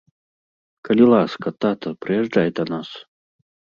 [0.87, 2.89] Калі ласка, тата, прыязджай да нас.